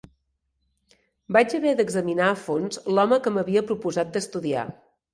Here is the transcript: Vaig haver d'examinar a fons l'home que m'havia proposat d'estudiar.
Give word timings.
Vaig 1.37 1.53
haver 1.59 1.75
d'examinar 1.81 2.31
a 2.31 2.39
fons 2.47 2.83
l'home 2.97 3.23
que 3.29 3.37
m'havia 3.39 3.67
proposat 3.71 4.15
d'estudiar. 4.19 4.69